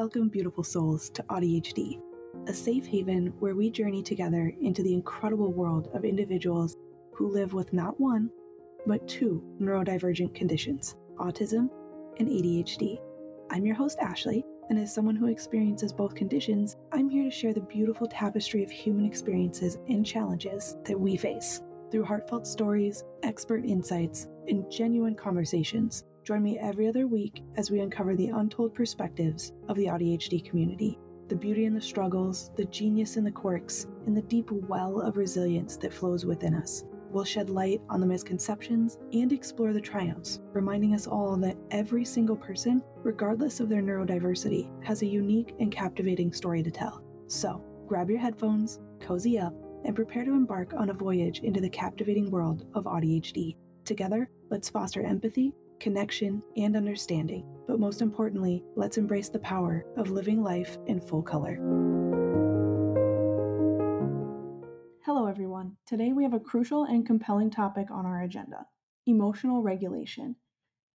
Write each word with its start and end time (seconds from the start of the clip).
Welcome, 0.00 0.28
beautiful 0.28 0.62
souls, 0.62 1.10
to 1.10 1.24
AuDHD, 1.24 2.00
a 2.46 2.54
safe 2.54 2.86
haven 2.86 3.34
where 3.40 3.56
we 3.56 3.68
journey 3.68 4.00
together 4.00 4.54
into 4.62 4.80
the 4.80 4.94
incredible 4.94 5.52
world 5.52 5.88
of 5.92 6.04
individuals 6.04 6.76
who 7.12 7.26
live 7.26 7.52
with 7.52 7.72
not 7.72 7.98
one, 7.98 8.30
but 8.86 9.08
two 9.08 9.42
neurodivergent 9.60 10.36
conditions 10.36 10.94
autism 11.16 11.68
and 12.20 12.28
ADHD. 12.28 13.00
I'm 13.50 13.66
your 13.66 13.74
host, 13.74 13.98
Ashley, 14.00 14.44
and 14.70 14.78
as 14.78 14.94
someone 14.94 15.16
who 15.16 15.26
experiences 15.26 15.92
both 15.92 16.14
conditions, 16.14 16.76
I'm 16.92 17.10
here 17.10 17.24
to 17.24 17.30
share 17.32 17.52
the 17.52 17.62
beautiful 17.62 18.06
tapestry 18.06 18.62
of 18.62 18.70
human 18.70 19.04
experiences 19.04 19.78
and 19.88 20.06
challenges 20.06 20.76
that 20.84 21.00
we 21.00 21.16
face. 21.16 21.60
Through 21.90 22.04
heartfelt 22.04 22.46
stories, 22.46 23.02
expert 23.24 23.64
insights, 23.64 24.28
and 24.46 24.70
genuine 24.70 25.16
conversations, 25.16 26.04
join 26.28 26.42
me 26.42 26.58
every 26.58 26.86
other 26.86 27.06
week 27.06 27.42
as 27.56 27.70
we 27.70 27.80
uncover 27.80 28.14
the 28.14 28.28
untold 28.28 28.74
perspectives 28.74 29.52
of 29.70 29.76
the 29.76 29.86
AuDHD 29.86 30.44
community 30.44 30.98
the 31.28 31.36
beauty 31.36 31.66
in 31.66 31.74
the 31.74 31.80
struggles, 31.80 32.50
the 32.56 32.64
genius 32.66 33.18
in 33.18 33.24
the 33.24 33.30
quirks, 33.30 33.86
and 34.06 34.16
the 34.16 34.22
deep 34.22 34.50
well 34.50 35.02
of 35.02 35.18
resilience 35.18 35.76
that 35.76 35.92
flows 35.92 36.24
within 36.24 36.54
us. 36.54 36.84
We'll 37.10 37.24
shed 37.24 37.50
light 37.50 37.82
on 37.90 38.00
the 38.00 38.06
misconceptions 38.06 38.96
and 39.12 39.30
explore 39.30 39.74
the 39.74 39.80
triumphs, 39.80 40.40
reminding 40.54 40.94
us 40.94 41.06
all 41.06 41.36
that 41.36 41.58
every 41.70 42.02
single 42.06 42.36
person, 42.36 42.82
regardless 43.02 43.60
of 43.60 43.68
their 43.68 43.82
neurodiversity, 43.82 44.70
has 44.82 45.02
a 45.02 45.06
unique 45.06 45.54
and 45.60 45.70
captivating 45.70 46.32
story 46.32 46.62
to 46.62 46.70
tell. 46.70 47.02
So, 47.26 47.62
grab 47.86 48.08
your 48.08 48.20
headphones, 48.20 48.80
cozy 49.00 49.38
up, 49.38 49.52
and 49.84 49.94
prepare 49.94 50.24
to 50.24 50.32
embark 50.32 50.72
on 50.72 50.88
a 50.88 50.94
voyage 50.94 51.40
into 51.40 51.60
the 51.60 51.68
captivating 51.68 52.30
world 52.30 52.64
of 52.74 52.84
AuDHD. 52.84 53.54
Together, 53.84 54.30
let's 54.50 54.70
foster 54.70 55.02
empathy, 55.02 55.52
connection, 55.80 56.42
and 56.56 56.76
understanding. 56.76 57.46
But 57.66 57.80
most 57.80 58.02
importantly, 58.02 58.64
let's 58.76 58.98
embrace 58.98 59.28
the 59.28 59.38
power 59.38 59.84
of 59.96 60.10
living 60.10 60.42
life 60.42 60.78
in 60.86 61.00
full 61.00 61.22
color. 61.22 61.56
Hello, 65.04 65.26
everyone. 65.26 65.76
Today 65.86 66.12
we 66.12 66.22
have 66.22 66.34
a 66.34 66.40
crucial 66.40 66.84
and 66.84 67.06
compelling 67.06 67.50
topic 67.50 67.90
on 67.90 68.06
our 68.06 68.22
agenda 68.22 68.66
emotional 69.06 69.62
regulation. 69.62 70.36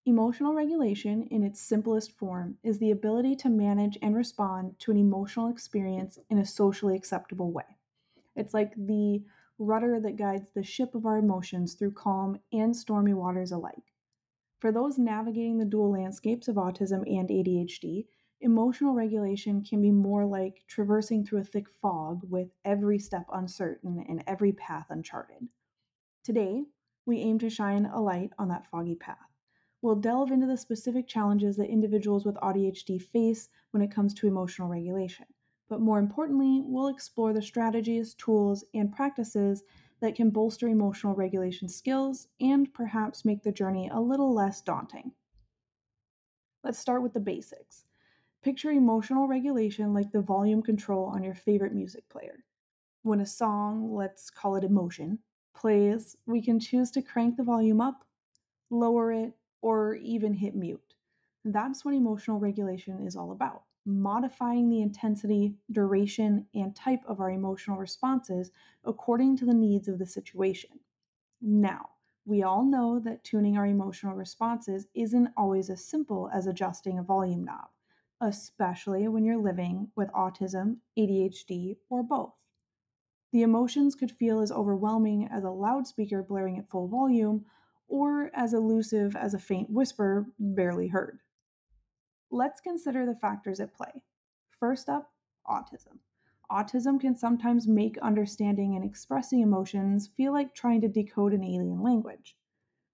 Emotional 0.06 0.54
regulation, 0.54 1.24
in 1.32 1.44
its 1.44 1.62
simplest 1.62 2.12
form, 2.12 2.58
is 2.62 2.78
the 2.78 2.92
ability 2.92 3.36
to 3.38 3.50
manage 3.50 3.98
and 4.02 4.16
respond 4.16 4.78
to 4.78 4.92
an 4.92 4.98
emotional 4.98 5.48
experience 5.48 6.20
in 6.30 6.38
a 6.38 6.46
socially 6.46 6.96
acceptable 6.96 7.52
way. 7.52 7.64
It's 8.36 8.54
like 8.54 8.74
the 8.76 9.24
rudder 9.58 10.00
that 10.02 10.18
guides 10.18 10.50
the 10.52 10.64
ship 10.64 10.94
of 10.94 11.06
our 11.06 11.18
emotions 11.18 11.76
through 11.76 11.94
calm 11.94 12.40
and 12.52 12.76
stormy 12.76 13.14
waters 13.14 13.52
alike. 13.52 13.93
For 14.64 14.72
those 14.72 14.98
navigating 14.98 15.58
the 15.58 15.66
dual 15.66 15.92
landscapes 15.92 16.48
of 16.48 16.56
autism 16.56 17.04
and 17.06 17.28
ADHD, 17.28 18.06
emotional 18.40 18.94
regulation 18.94 19.62
can 19.62 19.82
be 19.82 19.92
more 19.92 20.26
like 20.26 20.64
traversing 20.68 21.26
through 21.26 21.42
a 21.42 21.44
thick 21.44 21.68
fog 21.82 22.22
with 22.30 22.48
every 22.64 22.98
step 22.98 23.26
uncertain 23.34 24.06
and 24.08 24.24
every 24.26 24.54
path 24.54 24.86
uncharted. 24.90 25.50
Today, 26.24 26.64
we 27.06 27.20
aim 27.20 27.40
to 27.40 27.50
shine 27.50 27.88
a 27.88 28.00
light 28.00 28.30
on 28.40 28.48
that 28.48 28.66
foggy 28.72 28.96
path. 28.96 29.18
We'll 29.82 29.98
delve 29.98 30.32
into 30.32 30.48
the 30.48 30.56
specific 30.56 31.10
challenges 31.10 31.58
that 31.58 31.68
individuals 31.68 32.26
with 32.26 32.36
ADHD 32.36 33.02
face 33.02 33.50
when 33.72 33.84
it 33.84 33.92
comes 33.92 34.14
to 34.14 34.28
emotional 34.28 34.70
regulation. 34.70 35.26
But 35.68 35.82
more 35.82 36.00
importantly, 36.00 36.62
we'll 36.64 36.88
explore 36.88 37.34
the 37.34 37.42
strategies, 37.42 38.14
tools, 38.14 38.64
and 38.74 38.94
practices 38.94 39.62
that 40.04 40.16
can 40.16 40.30
bolster 40.30 40.68
emotional 40.68 41.16
regulation 41.16 41.70
skills 41.70 42.28
and 42.42 42.74
perhaps 42.74 43.24
make 43.24 43.42
the 43.42 43.54
journey 43.54 43.90
a 43.90 44.02
little 44.02 44.34
less 44.34 44.62
daunting. 44.62 45.14
Let's 46.62 46.78
start 46.78 47.02
with 47.02 47.14
the 47.14 47.22
basics. 47.22 47.86
Picture 48.42 48.72
emotional 48.72 49.30
regulation 49.30 49.94
like 49.94 50.12
the 50.12 50.20
volume 50.20 50.62
control 50.62 51.06
on 51.06 51.24
your 51.24 51.36
favorite 51.36 51.74
music 51.74 52.10
player. 52.10 52.44
When 53.04 53.22
a 53.22 53.26
song, 53.26 53.96
let's 53.96 54.30
call 54.30 54.58
it 54.58 54.66
emotion, 54.66 55.20
plays, 55.56 56.18
we 56.26 56.42
can 56.42 56.60
choose 56.60 56.92
to 56.92 57.02
crank 57.02 57.38
the 57.38 57.44
volume 57.44 57.80
up, 57.80 58.04
lower 58.70 59.14
it, 59.14 59.32
or 59.62 59.96
even 59.96 60.34
hit 60.34 60.54
mute. 60.54 60.96
That's 61.46 61.86
what 61.86 61.94
emotional 61.94 62.40
regulation 62.40 63.08
is 63.08 63.16
all 63.16 63.32
about 63.32 63.64
modifying 63.86 64.70
the 64.70 64.82
intensity, 64.82 65.56
duration, 65.72 66.48
and 66.54 66.76
type 66.76 67.02
of 67.06 67.20
our 67.20 67.32
emotional 67.32 67.78
responses 67.78 68.52
according 68.84 69.38
to 69.38 69.46
the 69.46 69.54
needs 69.54 69.88
of 69.88 70.00
the 70.00 70.06
situation. 70.06 70.80
Now, 71.42 71.90
we 72.26 72.42
all 72.44 72.64
know 72.64 73.00
that 73.00 73.24
tuning 73.24 73.58
our 73.58 73.66
emotional 73.66 74.16
responses 74.16 74.88
isn't 74.94 75.30
always 75.36 75.70
as 75.70 75.84
simple 75.84 76.30
as 76.34 76.48
adjusting 76.48 76.98
a 76.98 77.04
volume 77.04 77.44
knob, 77.44 77.70
especially 78.22 79.08
when 79.10 79.26
you're 79.26 79.38
living 79.38 79.92
with 79.96 80.10
autism, 80.12 80.78
ADHD, 80.98 81.78
or 81.90 82.02
both. 82.02 82.34
The 83.34 83.42
emotions 83.42 83.96
could 83.96 84.12
feel 84.12 84.40
as 84.40 84.52
overwhelming 84.52 85.28
as 85.28 85.44
a 85.44 85.50
loudspeaker 85.50 86.24
blaring 86.24 86.58
at 86.58 86.70
full 86.70 86.88
volume, 86.88 87.46
or 87.88 88.32
as 88.34 88.54
elusive 88.54 89.16
as 89.16 89.34
a 89.34 89.40
faint 89.40 89.70
whisper 89.70 90.28
barely 90.40 90.88
heard. 90.88 91.20
Let's 92.34 92.60
consider 92.60 93.06
the 93.06 93.14
factors 93.14 93.60
at 93.60 93.76
play. 93.76 94.02
First 94.60 94.90
up, 94.90 95.12
autism. 95.48 96.00
Autism 96.50 97.00
can 97.00 97.16
sometimes 97.16 97.68
make 97.68 97.96
understanding 98.00 98.76
and 98.76 98.84
expressing 98.84 99.42
emotions 99.42 100.10
feel 100.18 100.34
like 100.34 100.56
trying 100.56 100.82
to 100.82 100.88
decode 100.88 101.34
an 101.34 101.44
alien 101.44 101.84
language. 101.84 102.36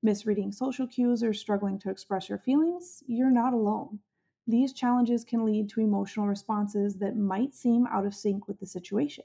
Misreading 0.04 0.52
social 0.52 0.86
cues 0.86 1.24
or 1.24 1.34
struggling 1.34 1.80
to 1.80 1.90
express 1.90 2.28
your 2.28 2.40
feelings? 2.40 3.02
You're 3.08 3.32
not 3.32 3.54
alone. 3.54 4.00
These 4.46 4.74
challenges 4.74 5.24
can 5.24 5.46
lead 5.46 5.70
to 5.70 5.80
emotional 5.80 6.28
responses 6.28 6.98
that 6.98 7.16
might 7.16 7.56
seem 7.56 7.88
out 7.88 8.06
of 8.06 8.14
sync 8.14 8.46
with 8.46 8.60
the 8.60 8.66
situation. 8.66 9.24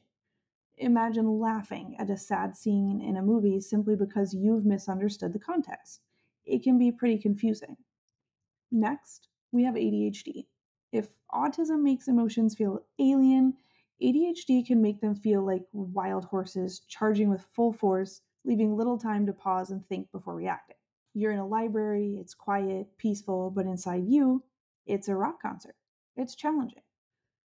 Imagine 0.79 1.41
laughing 1.41 1.97
at 1.99 2.09
a 2.09 2.17
sad 2.17 2.57
scene 2.57 3.01
in 3.01 3.17
a 3.17 3.23
movie 3.23 3.61
simply 3.61 3.97
because 3.97 4.33
you've 4.33 4.65
misunderstood 4.65 5.33
the 5.33 5.41
context. 5.41 6.03
It 6.47 6.63
can 6.63 6.79
be 6.79 6.93
pretty 6.93 7.19
confusing. 7.19 7.77
Next, 8.71 9.27
we 9.55 9.65
have 9.65 9.75
ADHD. 9.75 10.47
If 10.93 11.09
autism 11.33 11.83
makes 11.83 12.09
emotions 12.09 12.55
feel 12.55 12.85
alien, 12.99 13.55
ADHD 14.03 14.67
can 14.67 14.83
make 14.83 15.01
them 15.01 15.15
feel 15.15 15.47
like 15.47 15.65
wild 15.73 16.27
horses 16.27 16.81
charging 16.89 17.31
with 17.31 17.47
full 17.53 17.73
force, 17.73 18.21
leaving 18.45 18.77
little 18.77 18.99
time 18.99 19.25
to 19.27 19.33
pause 19.33 19.71
and 19.71 19.87
think 19.89 20.11
before 20.13 20.35
reacting. 20.35 20.77
You're 21.15 21.33
in 21.33 21.39
a 21.39 21.47
library, 21.47 22.19
it's 22.21 22.35
quiet, 22.35 22.89
peaceful, 22.99 23.51
but 23.51 23.67
inside 23.67 24.05
you, 24.07 24.43
it's 24.87 25.09
a 25.09 25.15
rock 25.15 25.41
concert. 25.41 25.77
It's 26.17 26.35
challenging. 26.35 26.83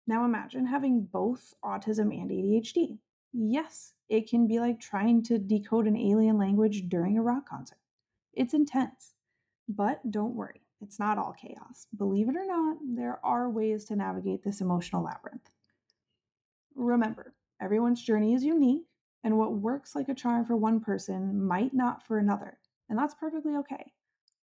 Now 0.06 0.25
imagine 0.25 0.66
having 0.66 1.07
both 1.12 1.53
autism 1.63 2.13
and 2.13 2.29
ADHD. 2.29 3.00
Yes, 3.33 3.94
it 4.09 4.29
can 4.29 4.47
be 4.47 4.59
like 4.59 4.79
trying 4.79 5.23
to 5.23 5.38
decode 5.39 5.88
an 5.88 5.97
alien 5.97 6.38
language 6.38 6.88
during 6.89 7.17
a 7.17 7.23
rock 7.23 7.50
concert. 7.50 7.79
It's 8.33 8.53
intense. 8.53 9.13
But 9.67 10.12
don't 10.12 10.35
worry, 10.35 10.62
it's 10.81 11.00
not 11.00 11.18
all 11.18 11.34
chaos. 11.34 11.88
Believe 11.96 12.30
it 12.30 12.36
or 12.36 12.46
not, 12.46 12.78
there 12.84 13.19
are 13.24 13.50
ways 13.50 13.86
to 13.86 13.96
navigate 13.96 14.44
this 14.44 14.62
emotional 14.62 15.03
labyrinth. 15.03 15.50
Remember, 16.75 17.34
everyone's 17.62 18.02
journey 18.02 18.34
is 18.34 18.44
unique, 18.44 18.86
and 19.24 19.38
what 19.38 19.53
works 19.53 19.96
like 19.96 20.09
a 20.09 20.13
charm 20.13 20.46
for 20.46 20.56
one 20.56 20.80
person 20.80 21.44
might 21.46 21.74
not 21.74 22.06
for 22.06 22.18
another, 22.18 22.58
and 22.90 23.00
that's 23.00 23.16
perfectly 23.16 23.56
okay. 23.58 23.94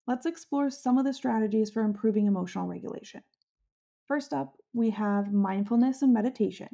Let's 0.07 0.27
explore 0.27 0.71
some 0.71 0.99
of 0.99 1.05
the 1.05 1.15
strategies 1.15 1.71
for 1.71 1.83
improving 1.83 2.27
emotional 2.27 2.67
regulation. 2.67 3.23
First 4.07 4.33
up, 4.33 4.57
we 4.73 4.91
have 4.91 5.33
mindfulness 5.33 6.03
and 6.03 6.13
meditation. 6.13 6.69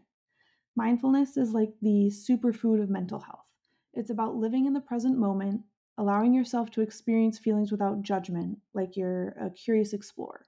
Mindfulness 0.76 1.36
is 1.36 1.52
like 1.52 1.72
the 1.80 2.10
superfood 2.10 2.82
of 2.82 2.90
mental 2.90 3.20
health. 3.20 3.46
It's 3.94 4.10
about 4.10 4.36
living 4.36 4.66
in 4.66 4.72
the 4.72 4.80
present 4.80 5.18
moment 5.18 5.62
allowing 5.98 6.34
yourself 6.34 6.70
to 6.70 6.80
experience 6.80 7.38
feelings 7.38 7.70
without 7.70 8.02
judgment, 8.02 8.58
like 8.74 8.96
you're 8.96 9.28
a 9.40 9.50
curious 9.50 9.92
explorer. 9.92 10.46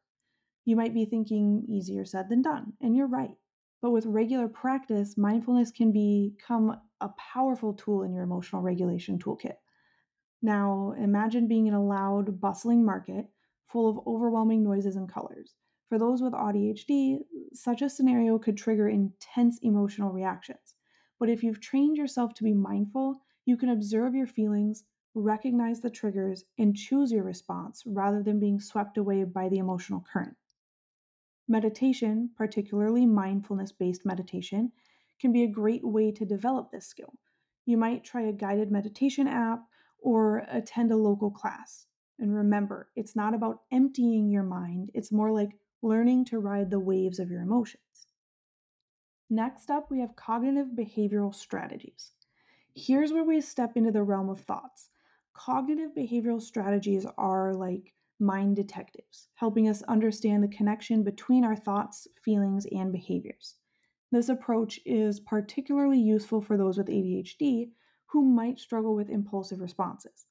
You 0.65 0.77
might 0.77 0.95
be 0.95 1.05
thinking 1.05 1.65
easier 1.69 2.05
said 2.05 2.29
than 2.29 2.43
done, 2.43 2.73
and 2.81 2.97
you're 2.97 3.07
right. 3.07 3.37
But 3.83 3.91
with 3.91 4.07
regular 4.07 4.49
practice, 4.49 5.19
mindfulness 5.19 5.71
can 5.71 5.93
become 5.93 6.81
a 7.01 7.11
powerful 7.19 7.75
tool 7.75 8.03
in 8.03 8.13
your 8.13 8.23
emotional 8.23 8.63
regulation 8.63 9.19
toolkit. 9.19 9.57
Now, 10.41 10.95
imagine 10.99 11.49
being 11.49 11.67
in 11.67 11.75
a 11.75 11.85
loud, 11.85 12.41
bustling 12.41 12.85
market 12.85 13.27
full 13.67 13.91
of 13.91 14.07
overwhelming 14.07 14.63
noises 14.63 14.97
and 14.97 15.09
colors. 15.11 15.55
For 15.89 15.99
those 15.99 16.23
with 16.23 16.33
ADHD, 16.33 17.19
such 17.53 17.83
a 17.83 17.91
scenario 17.91 18.39
could 18.39 18.57
trigger 18.57 18.89
intense 18.89 19.59
emotional 19.63 20.11
reactions. 20.11 20.75
But 21.19 21.29
if 21.29 21.43
you've 21.43 21.61
trained 21.61 21.97
yourself 21.97 22.35
to 22.35 22.45
be 22.45 22.55
mindful, 22.55 23.21
you 23.47 23.57
can 23.57 23.69
observe 23.69 24.15
your 24.15 24.27
feelings, 24.27 24.85
recognize 25.15 25.81
the 25.81 25.91
triggers, 25.91 26.45
and 26.59 26.77
choose 26.77 27.13
your 27.13 27.25
response 27.25 27.83
rather 27.87 28.23
than 28.23 28.41
being 28.41 28.61
swept 28.61 28.99
away 28.99 29.25
by 29.25 29.49
the 29.49 29.59
emotional 29.59 30.05
current. 30.13 30.37
Meditation, 31.47 32.31
particularly 32.37 33.07
mindfulness 33.07 33.71
based 33.71 34.05
meditation, 34.05 34.73
can 35.21 35.33
be 35.33 35.43
a 35.43 35.49
great 35.49 35.85
way 35.85 36.11
to 36.11 36.25
develop 36.25 36.71
this 36.71 36.87
skill. 36.87 37.15
You 37.67 37.77
might 37.77 38.05
try 38.05 38.23
a 38.23 38.33
guided 38.33 38.71
meditation 38.71 39.27
app 39.27 39.65
or 39.99 40.47
attend 40.51 40.91
a 40.91 40.97
local 40.97 41.31
class. 41.31 41.87
And 42.19 42.35
remember, 42.35 42.91
it's 42.97 43.17
not 43.17 43.35
about 43.35 43.63
emptying 43.73 44.31
your 44.31 44.43
mind, 44.43 44.91
it's 44.95 45.13
more 45.13 45.33
like 45.33 45.59
learning 45.83 46.25
to 46.27 46.39
ride 46.39 46.71
the 46.71 46.81
waves 46.81 47.19
of 47.19 47.31
your 47.31 47.43
emotions. 47.43 48.07
Next 49.29 49.71
up, 49.71 49.91
we 49.91 50.01
have 50.01 50.17
cognitive 50.17 50.69
behavioral 50.77 51.35
strategies. 51.35 52.13
Here's 52.75 53.13
where 53.13 53.25
we 53.25 53.41
step 53.41 53.77
into 53.77 53.91
the 53.91 54.03
realm 54.03 54.29
of 54.29 54.41
thoughts. 54.41 54.91
Cognitive 55.35 55.91
behavioral 55.95 56.41
strategies 56.41 57.07
are 57.19 57.53
like 57.53 57.93
mind 58.21 58.57
detectives, 58.57 59.29
helping 59.35 59.69
us 59.69 59.83
understand 59.83 60.43
the 60.43 60.57
connection 60.57 61.03
between 61.03 61.45
our 61.45 61.57
thoughts, 61.57 62.07
feelings, 62.25 62.67
and 62.73 62.93
behaviors. 62.93 63.57
This 64.13 64.29
approach 64.29 64.79
is 64.87 65.21
particularly 65.21 65.99
useful 65.99 66.41
for 66.41 66.57
those 66.57 66.79
with 66.79 66.87
ADHD 66.87 67.71
who 68.07 68.25
might 68.25 68.61
struggle 68.61 68.95
with 68.95 69.11
impulsive 69.11 69.61
responses. 69.61 70.27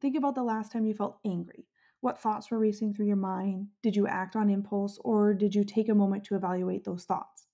Think 0.00 0.16
about 0.16 0.34
the 0.34 0.42
last 0.42 0.72
time 0.72 0.84
you 0.84 0.94
felt 0.94 1.20
angry. 1.24 1.68
What 2.00 2.20
thoughts 2.20 2.50
were 2.50 2.58
racing 2.58 2.94
through 2.94 3.06
your 3.06 3.16
mind? 3.16 3.68
Did 3.82 3.94
you 3.94 4.08
act 4.08 4.34
on 4.34 4.50
impulse 4.50 4.98
or 5.04 5.32
did 5.32 5.54
you 5.54 5.64
take 5.64 5.88
a 5.88 5.94
moment 5.94 6.24
to 6.24 6.34
evaluate 6.34 6.84
those 6.84 7.04
thoughts? 7.04 7.46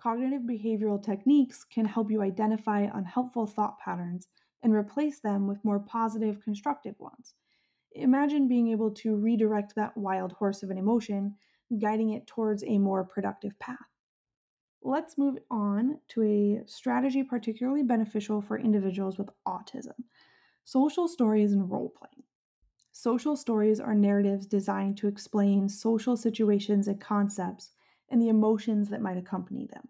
Cognitive 0.00 0.42
behavioral 0.42 1.02
techniques 1.02 1.64
can 1.64 1.84
help 1.84 2.10
you 2.10 2.22
identify 2.22 2.88
unhelpful 2.92 3.46
thought 3.46 3.78
patterns 3.78 4.26
and 4.62 4.74
replace 4.74 5.20
them 5.20 5.46
with 5.46 5.64
more 5.64 5.80
positive, 5.80 6.42
constructive 6.42 6.98
ones. 6.98 7.34
Imagine 7.92 8.48
being 8.48 8.68
able 8.68 8.90
to 8.90 9.16
redirect 9.16 9.74
that 9.74 9.96
wild 9.96 10.32
horse 10.32 10.62
of 10.62 10.70
an 10.70 10.78
emotion, 10.78 11.36
guiding 11.78 12.10
it 12.10 12.26
towards 12.26 12.64
a 12.64 12.78
more 12.78 13.04
productive 13.04 13.58
path. 13.58 13.78
Let's 14.82 15.18
move 15.18 15.38
on 15.50 16.00
to 16.08 16.22
a 16.22 16.62
strategy 16.66 17.22
particularly 17.22 17.82
beneficial 17.82 18.42
for 18.42 18.58
individuals 18.58 19.18
with 19.18 19.30
autism 19.46 19.94
social 20.64 21.08
stories 21.08 21.52
and 21.52 21.70
role 21.70 21.88
playing. 21.88 22.22
Social 22.92 23.36
stories 23.36 23.80
are 23.80 23.94
narratives 23.94 24.46
designed 24.46 24.96
to 24.98 25.08
explain 25.08 25.68
social 25.68 26.16
situations 26.16 26.88
and 26.88 27.00
concepts 27.00 27.70
and 28.10 28.20
the 28.20 28.28
emotions 28.28 28.88
that 28.90 29.02
might 29.02 29.16
accompany 29.16 29.66
them. 29.66 29.88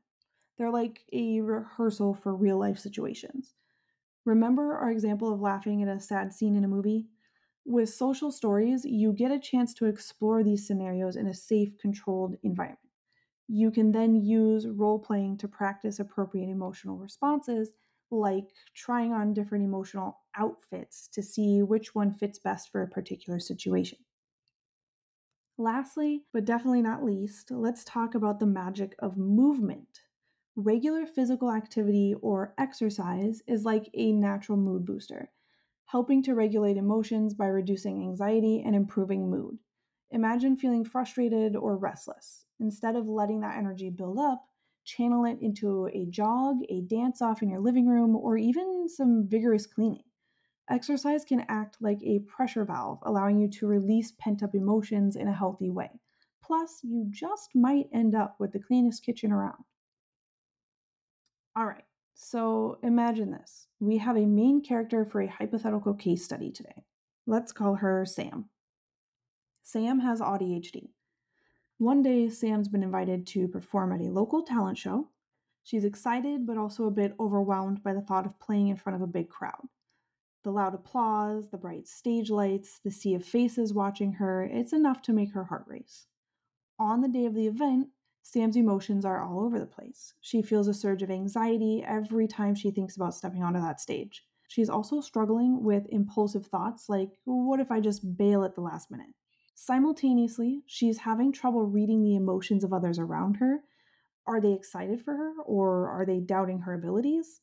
They're 0.56 0.70
like 0.70 1.04
a 1.12 1.40
rehearsal 1.40 2.14
for 2.14 2.34
real 2.34 2.58
life 2.58 2.78
situations. 2.78 3.54
Remember 4.24 4.74
our 4.74 4.90
example 4.90 5.32
of 5.32 5.40
laughing 5.40 5.82
at 5.82 5.88
a 5.88 6.00
sad 6.00 6.32
scene 6.32 6.56
in 6.56 6.64
a 6.64 6.68
movie? 6.68 7.08
With 7.64 7.88
social 7.88 8.32
stories, 8.32 8.84
you 8.84 9.12
get 9.12 9.30
a 9.30 9.38
chance 9.38 9.72
to 9.74 9.86
explore 9.86 10.42
these 10.42 10.66
scenarios 10.66 11.16
in 11.16 11.26
a 11.28 11.34
safe, 11.34 11.78
controlled 11.78 12.36
environment. 12.42 12.80
You 13.48 13.70
can 13.70 13.92
then 13.92 14.16
use 14.16 14.68
role 14.68 14.98
playing 14.98 15.38
to 15.38 15.48
practice 15.48 16.00
appropriate 16.00 16.48
emotional 16.50 16.98
responses, 16.98 17.72
like 18.10 18.54
trying 18.74 19.12
on 19.12 19.34
different 19.34 19.64
emotional 19.64 20.20
outfits 20.34 21.08
to 21.08 21.22
see 21.22 21.62
which 21.62 21.94
one 21.94 22.12
fits 22.12 22.38
best 22.40 22.70
for 22.70 22.82
a 22.82 22.88
particular 22.88 23.38
situation. 23.40 23.98
Lastly, 25.56 26.26
but 26.30 26.44
definitely 26.44 26.82
not 26.82 27.02
least, 27.02 27.50
let's 27.50 27.84
talk 27.86 28.14
about 28.14 28.38
the 28.38 28.44
magic 28.44 28.94
of 28.98 29.16
movement. 29.16 30.02
Regular 30.56 31.06
physical 31.06 31.50
activity 31.50 32.14
or 32.20 32.52
exercise 32.58 33.40
is 33.46 33.64
like 33.64 33.88
a 33.94 34.12
natural 34.12 34.58
mood 34.58 34.84
booster, 34.84 35.30
helping 35.86 36.22
to 36.24 36.34
regulate 36.34 36.76
emotions 36.76 37.32
by 37.32 37.46
reducing 37.46 38.02
anxiety 38.02 38.62
and 38.62 38.76
improving 38.76 39.30
mood. 39.30 39.58
Imagine 40.10 40.58
feeling 40.58 40.84
frustrated 40.84 41.56
or 41.56 41.78
restless. 41.78 42.44
Instead 42.60 42.96
of 42.96 43.08
letting 43.08 43.40
that 43.40 43.56
energy 43.56 43.88
build 43.88 44.18
up, 44.18 44.44
channel 44.84 45.24
it 45.24 45.38
into 45.40 45.86
a 45.94 46.04
jog, 46.10 46.58
a 46.68 46.82
dance 46.82 47.22
off 47.22 47.40
in 47.40 47.48
your 47.48 47.60
living 47.60 47.86
room, 47.86 48.14
or 48.14 48.36
even 48.36 48.90
some 48.90 49.26
vigorous 49.26 49.66
cleaning. 49.66 50.04
Exercise 50.68 51.24
can 51.24 51.46
act 51.48 51.78
like 51.80 52.02
a 52.02 52.18
pressure 52.20 52.66
valve, 52.66 52.98
allowing 53.04 53.38
you 53.38 53.48
to 53.48 53.66
release 53.66 54.12
pent 54.18 54.42
up 54.42 54.54
emotions 54.54 55.16
in 55.16 55.28
a 55.28 55.34
healthy 55.34 55.70
way. 55.70 55.98
Plus, 56.44 56.80
you 56.84 57.06
just 57.08 57.54
might 57.54 57.88
end 57.90 58.14
up 58.14 58.36
with 58.38 58.52
the 58.52 58.60
cleanest 58.60 59.02
kitchen 59.02 59.32
around. 59.32 59.64
All 61.54 61.66
right, 61.66 61.84
so 62.14 62.78
imagine 62.82 63.30
this. 63.30 63.66
We 63.78 63.98
have 63.98 64.16
a 64.16 64.24
main 64.24 64.62
character 64.62 65.04
for 65.04 65.20
a 65.20 65.26
hypothetical 65.26 65.92
case 65.92 66.24
study 66.24 66.50
today. 66.50 66.84
Let's 67.26 67.52
call 67.52 67.74
her 67.74 68.06
Sam. 68.06 68.46
Sam 69.62 70.00
has 70.00 70.22
ADHD. 70.22 70.88
One 71.76 72.02
day, 72.02 72.30
Sam's 72.30 72.68
been 72.68 72.82
invited 72.82 73.26
to 73.28 73.48
perform 73.48 73.92
at 73.92 74.00
a 74.00 74.04
local 74.10 74.42
talent 74.42 74.78
show. 74.78 75.10
She's 75.62 75.84
excited, 75.84 76.46
but 76.46 76.56
also 76.56 76.86
a 76.86 76.90
bit 76.90 77.14
overwhelmed 77.20 77.82
by 77.82 77.92
the 77.92 78.00
thought 78.00 78.24
of 78.24 78.40
playing 78.40 78.68
in 78.68 78.76
front 78.76 78.96
of 78.96 79.02
a 79.02 79.06
big 79.06 79.28
crowd. 79.28 79.68
The 80.44 80.52
loud 80.52 80.74
applause, 80.74 81.50
the 81.50 81.58
bright 81.58 81.86
stage 81.86 82.30
lights, 82.30 82.80
the 82.82 82.90
sea 82.90 83.14
of 83.14 83.26
faces 83.26 83.74
watching 83.74 84.12
her, 84.14 84.42
it's 84.42 84.72
enough 84.72 85.02
to 85.02 85.12
make 85.12 85.32
her 85.32 85.44
heart 85.44 85.64
race. 85.66 86.06
On 86.78 87.02
the 87.02 87.08
day 87.08 87.26
of 87.26 87.34
the 87.34 87.46
event, 87.46 87.88
Sam's 88.22 88.56
emotions 88.56 89.04
are 89.04 89.22
all 89.22 89.40
over 89.40 89.58
the 89.58 89.66
place. 89.66 90.14
She 90.20 90.42
feels 90.42 90.68
a 90.68 90.74
surge 90.74 91.02
of 91.02 91.10
anxiety 91.10 91.84
every 91.86 92.26
time 92.28 92.54
she 92.54 92.70
thinks 92.70 92.96
about 92.96 93.14
stepping 93.14 93.42
onto 93.42 93.60
that 93.60 93.80
stage. 93.80 94.24
She's 94.48 94.68
also 94.68 95.00
struggling 95.00 95.62
with 95.62 95.86
impulsive 95.88 96.46
thoughts 96.46 96.88
like, 96.88 97.10
what 97.24 97.60
if 97.60 97.70
I 97.70 97.80
just 97.80 98.16
bail 98.16 98.44
at 98.44 98.54
the 98.54 98.60
last 98.60 98.90
minute? 98.90 99.14
Simultaneously, 99.54 100.62
she's 100.66 100.98
having 100.98 101.32
trouble 101.32 101.66
reading 101.66 102.02
the 102.02 102.16
emotions 102.16 102.64
of 102.64 102.72
others 102.72 102.98
around 102.98 103.36
her. 103.36 103.64
Are 104.26 104.40
they 104.40 104.52
excited 104.52 105.02
for 105.02 105.14
her 105.14 105.34
or 105.44 105.88
are 105.88 106.06
they 106.06 106.20
doubting 106.20 106.60
her 106.60 106.74
abilities? 106.74 107.40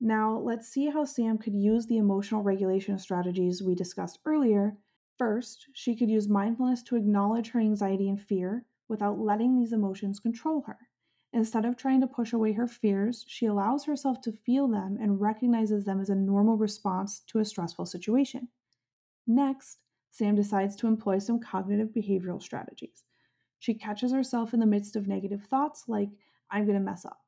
Now, 0.00 0.38
let's 0.38 0.68
see 0.68 0.86
how 0.86 1.04
Sam 1.04 1.38
could 1.38 1.54
use 1.54 1.86
the 1.86 1.98
emotional 1.98 2.42
regulation 2.42 2.98
strategies 2.98 3.62
we 3.62 3.74
discussed 3.74 4.20
earlier. 4.24 4.78
First, 5.18 5.66
she 5.72 5.96
could 5.96 6.08
use 6.08 6.28
mindfulness 6.28 6.82
to 6.84 6.96
acknowledge 6.96 7.50
her 7.50 7.60
anxiety 7.60 8.08
and 8.08 8.20
fear, 8.20 8.64
without 8.88 9.18
letting 9.18 9.56
these 9.56 9.72
emotions 9.72 10.18
control 10.18 10.62
her. 10.66 10.78
Instead 11.32 11.64
of 11.64 11.76
trying 11.76 12.00
to 12.00 12.06
push 12.06 12.32
away 12.32 12.52
her 12.52 12.66
fears, 12.66 13.24
she 13.28 13.46
allows 13.46 13.84
herself 13.84 14.20
to 14.22 14.32
feel 14.32 14.66
them 14.66 14.96
and 15.00 15.20
recognizes 15.20 15.84
them 15.84 16.00
as 16.00 16.08
a 16.08 16.14
normal 16.14 16.56
response 16.56 17.20
to 17.26 17.38
a 17.38 17.44
stressful 17.44 17.84
situation. 17.84 18.48
Next, 19.26 19.78
Sam 20.10 20.34
decides 20.34 20.74
to 20.76 20.86
employ 20.86 21.18
some 21.18 21.38
cognitive 21.38 21.88
behavioral 21.88 22.42
strategies. 22.42 23.04
She 23.58 23.74
catches 23.74 24.12
herself 24.12 24.54
in 24.54 24.60
the 24.60 24.66
midst 24.66 24.96
of 24.96 25.06
negative 25.06 25.44
thoughts 25.44 25.84
like, 25.86 26.08
I'm 26.50 26.64
going 26.64 26.78
to 26.78 26.84
mess 26.84 27.04
up. 27.04 27.20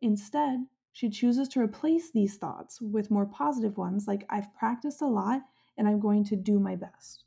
Instead, 0.00 0.66
she 0.92 1.10
chooses 1.10 1.48
to 1.48 1.60
replace 1.60 2.10
these 2.10 2.36
thoughts 2.36 2.80
with 2.80 3.10
more 3.10 3.26
positive 3.26 3.76
ones 3.76 4.06
like, 4.06 4.24
I've 4.30 4.54
practiced 4.54 5.02
a 5.02 5.06
lot 5.06 5.42
and 5.76 5.88
I'm 5.88 6.00
going 6.00 6.24
to 6.24 6.36
do 6.36 6.58
my 6.58 6.76
best. 6.76 7.24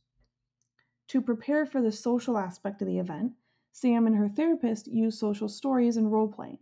To 1.09 1.21
prepare 1.21 1.65
for 1.65 1.81
the 1.81 1.91
social 1.91 2.37
aspect 2.37 2.81
of 2.81 2.87
the 2.87 2.99
event, 2.99 3.33
Sam 3.71 4.05
and 4.05 4.15
her 4.15 4.27
therapist 4.27 4.87
use 4.87 5.19
social 5.19 5.47
stories 5.47 5.97
and 5.97 6.11
role 6.11 6.27
playing. 6.27 6.59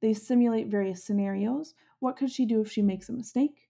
They 0.00 0.14
simulate 0.14 0.68
various 0.68 1.04
scenarios. 1.04 1.74
What 1.98 2.16
could 2.16 2.30
she 2.30 2.44
do 2.46 2.60
if 2.60 2.70
she 2.70 2.82
makes 2.82 3.08
a 3.08 3.12
mistake? 3.12 3.68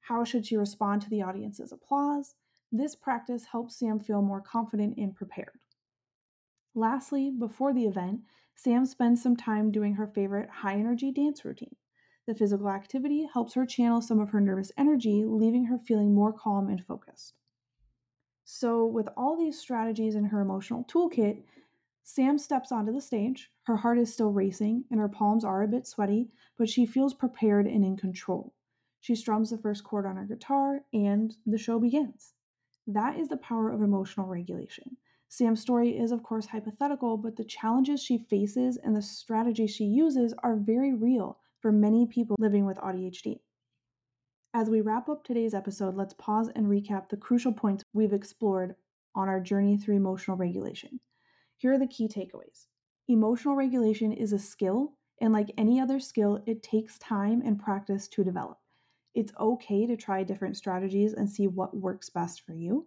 How 0.00 0.24
should 0.24 0.46
she 0.46 0.56
respond 0.56 1.02
to 1.02 1.10
the 1.10 1.22
audience's 1.22 1.72
applause? 1.72 2.34
This 2.70 2.94
practice 2.94 3.46
helps 3.46 3.78
Sam 3.78 4.00
feel 4.00 4.22
more 4.22 4.40
confident 4.40 4.96
and 4.96 5.14
prepared. 5.14 5.60
Lastly, 6.74 7.30
before 7.30 7.72
the 7.72 7.86
event, 7.86 8.22
Sam 8.54 8.84
spends 8.84 9.22
some 9.22 9.36
time 9.36 9.70
doing 9.70 9.94
her 9.94 10.06
favorite 10.06 10.48
high 10.48 10.74
energy 10.74 11.12
dance 11.12 11.44
routine. 11.44 11.76
The 12.26 12.34
physical 12.34 12.70
activity 12.70 13.28
helps 13.32 13.54
her 13.54 13.66
channel 13.66 14.00
some 14.00 14.18
of 14.18 14.30
her 14.30 14.40
nervous 14.40 14.72
energy, 14.76 15.24
leaving 15.24 15.66
her 15.66 15.78
feeling 15.78 16.14
more 16.14 16.32
calm 16.32 16.68
and 16.68 16.84
focused. 16.84 17.34
So, 18.44 18.84
with 18.84 19.08
all 19.16 19.36
these 19.36 19.58
strategies 19.58 20.14
in 20.14 20.24
her 20.26 20.40
emotional 20.40 20.84
toolkit, 20.84 21.42
Sam 22.06 22.36
steps 22.36 22.70
onto 22.70 22.92
the 22.92 23.00
stage. 23.00 23.50
Her 23.62 23.78
heart 23.78 23.98
is 23.98 24.12
still 24.12 24.30
racing 24.30 24.84
and 24.90 25.00
her 25.00 25.08
palms 25.08 25.42
are 25.42 25.62
a 25.62 25.68
bit 25.68 25.86
sweaty, 25.86 26.28
but 26.58 26.68
she 26.68 26.84
feels 26.84 27.14
prepared 27.14 27.66
and 27.66 27.82
in 27.82 27.96
control. 27.96 28.52
She 29.00 29.14
strums 29.14 29.48
the 29.48 29.56
first 29.56 29.84
chord 29.84 30.04
on 30.04 30.16
her 30.16 30.26
guitar 30.26 30.84
and 30.92 31.34
the 31.46 31.56
show 31.56 31.80
begins. 31.80 32.34
That 32.86 33.18
is 33.18 33.28
the 33.28 33.38
power 33.38 33.70
of 33.70 33.80
emotional 33.80 34.26
regulation. 34.26 34.98
Sam's 35.28 35.62
story 35.62 35.96
is, 35.96 36.12
of 36.12 36.22
course, 36.22 36.46
hypothetical, 36.46 37.16
but 37.16 37.36
the 37.36 37.44
challenges 37.44 38.02
she 38.02 38.18
faces 38.18 38.76
and 38.76 38.94
the 38.94 39.02
strategies 39.02 39.70
she 39.70 39.84
uses 39.84 40.34
are 40.42 40.56
very 40.56 40.92
real 40.92 41.38
for 41.60 41.72
many 41.72 42.06
people 42.06 42.36
living 42.38 42.66
with 42.66 42.76
ADHD. 42.76 43.40
As 44.52 44.68
we 44.68 44.82
wrap 44.82 45.08
up 45.08 45.24
today's 45.24 45.54
episode, 45.54 45.96
let's 45.96 46.14
pause 46.14 46.50
and 46.54 46.66
recap 46.66 47.08
the 47.08 47.16
crucial 47.16 47.52
points 47.52 47.82
we've 47.94 48.12
explored 48.12 48.76
on 49.14 49.26
our 49.28 49.40
journey 49.40 49.78
through 49.78 49.96
emotional 49.96 50.36
regulation. 50.36 51.00
Here 51.64 51.72
are 51.72 51.78
the 51.78 51.86
key 51.86 52.08
takeaways 52.08 52.66
emotional 53.08 53.56
regulation 53.56 54.12
is 54.12 54.34
a 54.34 54.38
skill, 54.38 54.98
and 55.22 55.32
like 55.32 55.50
any 55.56 55.80
other 55.80 55.98
skill, 55.98 56.42
it 56.44 56.62
takes 56.62 56.98
time 56.98 57.40
and 57.42 57.58
practice 57.58 58.06
to 58.08 58.22
develop. 58.22 58.58
It's 59.14 59.32
okay 59.40 59.86
to 59.86 59.96
try 59.96 60.24
different 60.24 60.58
strategies 60.58 61.14
and 61.14 61.26
see 61.26 61.46
what 61.46 61.74
works 61.74 62.10
best 62.10 62.42
for 62.42 62.52
you. 62.52 62.86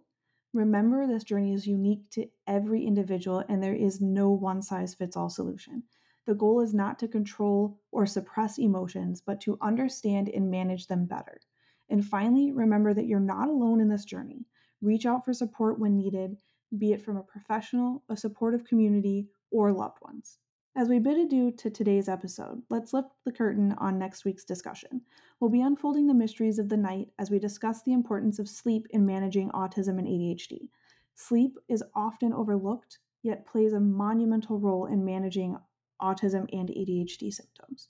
Remember, 0.52 1.08
this 1.08 1.24
journey 1.24 1.54
is 1.54 1.66
unique 1.66 2.08
to 2.10 2.28
every 2.46 2.86
individual, 2.86 3.42
and 3.48 3.60
there 3.60 3.74
is 3.74 4.00
no 4.00 4.30
one 4.30 4.62
size 4.62 4.94
fits 4.94 5.16
all 5.16 5.28
solution. 5.28 5.82
The 6.26 6.34
goal 6.34 6.60
is 6.60 6.72
not 6.72 7.00
to 7.00 7.08
control 7.08 7.80
or 7.90 8.06
suppress 8.06 8.58
emotions, 8.58 9.20
but 9.20 9.40
to 9.40 9.58
understand 9.60 10.28
and 10.28 10.52
manage 10.52 10.86
them 10.86 11.04
better. 11.04 11.40
And 11.88 12.06
finally, 12.06 12.52
remember 12.52 12.94
that 12.94 13.06
you're 13.06 13.18
not 13.18 13.48
alone 13.48 13.80
in 13.80 13.88
this 13.88 14.04
journey. 14.04 14.46
Reach 14.80 15.04
out 15.04 15.24
for 15.24 15.32
support 15.32 15.80
when 15.80 15.96
needed, 15.96 16.36
be 16.76 16.92
it 16.92 17.02
from 17.02 17.16
a 17.16 17.22
professional, 17.22 18.02
a 18.08 18.16
supportive 18.16 18.64
community, 18.64 19.28
or 19.50 19.72
loved 19.72 19.98
ones. 20.02 20.38
As 20.76 20.88
we 20.88 20.98
bid 20.98 21.18
adieu 21.18 21.50
to 21.58 21.70
today's 21.70 22.08
episode, 22.08 22.62
let's 22.70 22.92
lift 22.92 23.08
the 23.24 23.32
curtain 23.32 23.74
on 23.78 23.98
next 23.98 24.24
week's 24.24 24.44
discussion. 24.44 25.00
We'll 25.40 25.50
be 25.50 25.60
unfolding 25.60 26.06
the 26.06 26.14
mysteries 26.14 26.58
of 26.58 26.68
the 26.68 26.76
night 26.76 27.08
as 27.18 27.30
we 27.30 27.38
discuss 27.38 27.82
the 27.82 27.92
importance 27.92 28.38
of 28.38 28.48
sleep 28.48 28.86
in 28.90 29.04
managing 29.04 29.50
autism 29.50 29.98
and 29.98 30.06
ADHD. 30.06 30.68
Sleep 31.16 31.56
is 31.68 31.82
often 31.96 32.32
overlooked, 32.32 32.98
yet 33.22 33.46
plays 33.46 33.72
a 33.72 33.80
monumental 33.80 34.60
role 34.60 34.86
in 34.86 35.04
managing 35.04 35.56
autism 36.00 36.46
and 36.52 36.68
ADHD 36.68 37.32
symptoms. 37.32 37.88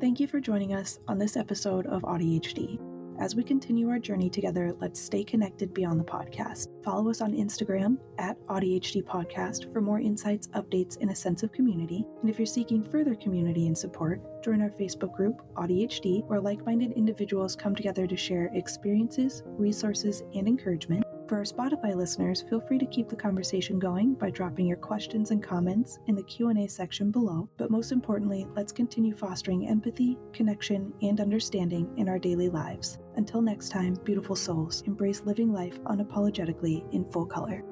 Thank 0.00 0.18
you 0.18 0.26
for 0.26 0.40
joining 0.40 0.74
us 0.74 0.98
on 1.06 1.18
this 1.18 1.36
episode 1.36 1.86
of 1.86 2.02
AuDHD. 2.02 2.89
As 3.20 3.36
we 3.36 3.44
continue 3.44 3.90
our 3.90 3.98
journey 3.98 4.30
together, 4.30 4.74
let's 4.80 4.98
stay 4.98 5.22
connected 5.22 5.74
beyond 5.74 6.00
the 6.00 6.04
podcast. 6.04 6.68
Follow 6.82 7.10
us 7.10 7.20
on 7.20 7.34
Instagram 7.34 7.98
at 8.16 8.40
AuDHD 8.46 9.04
Podcast 9.04 9.70
for 9.74 9.82
more 9.82 10.00
insights, 10.00 10.48
updates, 10.54 10.96
and 11.02 11.10
a 11.10 11.14
sense 11.14 11.42
of 11.42 11.52
community. 11.52 12.06
And 12.22 12.30
if 12.30 12.38
you're 12.38 12.46
seeking 12.46 12.82
further 12.82 13.14
community 13.14 13.66
and 13.66 13.76
support, 13.76 14.42
join 14.42 14.62
our 14.62 14.70
Facebook 14.70 15.14
group, 15.14 15.42
AuDHD, 15.54 16.26
where 16.28 16.40
like 16.40 16.64
minded 16.64 16.92
individuals 16.92 17.54
come 17.54 17.74
together 17.74 18.06
to 18.06 18.16
share 18.16 18.50
experiences, 18.54 19.42
resources, 19.44 20.22
and 20.34 20.48
encouragement. 20.48 21.04
For 21.30 21.36
our 21.36 21.44
Spotify 21.44 21.94
listeners, 21.94 22.42
feel 22.50 22.60
free 22.60 22.80
to 22.80 22.86
keep 22.86 23.08
the 23.08 23.14
conversation 23.14 23.78
going 23.78 24.14
by 24.14 24.30
dropping 24.30 24.66
your 24.66 24.76
questions 24.76 25.30
and 25.30 25.40
comments 25.40 26.00
in 26.08 26.16
the 26.16 26.24
Q&A 26.24 26.66
section 26.66 27.12
below, 27.12 27.48
but 27.56 27.70
most 27.70 27.92
importantly, 27.92 28.48
let's 28.56 28.72
continue 28.72 29.14
fostering 29.14 29.68
empathy, 29.68 30.18
connection, 30.32 30.92
and 31.02 31.20
understanding 31.20 31.88
in 31.96 32.08
our 32.08 32.18
daily 32.18 32.48
lives. 32.48 32.98
Until 33.14 33.42
next 33.42 33.68
time, 33.68 33.94
beautiful 34.02 34.34
souls, 34.34 34.82
embrace 34.88 35.22
living 35.24 35.52
life 35.52 35.80
unapologetically 35.84 36.92
in 36.92 37.08
full 37.12 37.26
color. 37.26 37.62